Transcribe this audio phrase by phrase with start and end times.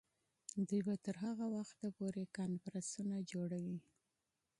[0.67, 3.77] دوی به تر هغه وخته پورې کنفرانسونه جوړوي.